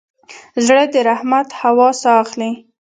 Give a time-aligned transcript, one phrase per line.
[0.65, 2.51] زړه د رحمت هوا ساه اخلي.